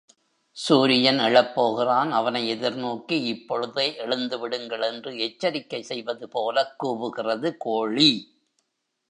[0.57, 8.11] சூரியன் எழப் போகிறான் அவனை எதிர்நோக்கி இப்பொழுதே எழுந்துவிடுங்கள் என்று எச்சரிக்கை செய்வது போலக் கூவுகிறது கோழி.